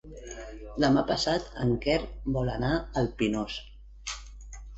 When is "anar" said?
2.55-2.73